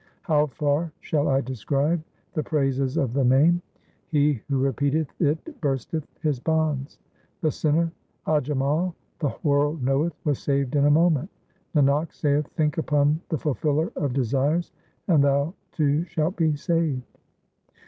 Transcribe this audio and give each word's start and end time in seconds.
How 0.23 0.47
far 0.47 0.91
shall 1.01 1.27
I 1.27 1.41
describe 1.41 2.01
the 2.33 2.41
praises 2.41 2.97
of 2.97 3.13
the 3.13 3.23
Name? 3.23 3.61
He 4.07 4.41
who 4.49 4.57
repeateth 4.59 5.11
it 5.19 5.61
bursteth 5.61 6.07
his 6.23 6.39
bonds. 6.39 6.97
The 7.41 7.51
sinner 7.51 7.91
Ajamal, 8.25 8.95
the 9.19 9.35
world 9.43 9.83
knoweth, 9.83 10.15
was 10.23 10.39
saved 10.39 10.75
in 10.75 10.87
a 10.87 10.89
moment. 10.89 11.29
Nanak 11.75 12.15
saith, 12.15 12.47
think 12.55 12.79
upon 12.79 13.21
the 13.29 13.37
Fulfiller 13.37 13.91
of 13.95 14.13
desires, 14.13 14.71
and 15.07 15.23
thou 15.23 15.53
too 15.71 16.05
shalt 16.05 16.35
be 16.35 16.55
saved. 16.55 17.03